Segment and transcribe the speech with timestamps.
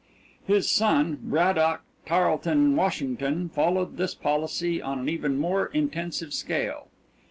[0.47, 6.87] His son, Braddock Tarleton Washington, followed this policy on an even more tensive scale.